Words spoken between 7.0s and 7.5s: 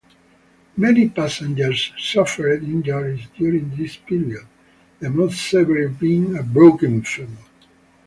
femur.